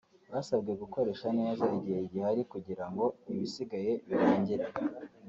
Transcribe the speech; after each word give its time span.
basabwe 0.33 0.71
gukoresha 0.81 1.27
neza 1.39 1.63
igihe 1.77 1.99
giharikugira 2.11 2.85
ngo 2.91 3.05
ibisigaye 3.31 3.91
birangire 4.07 4.65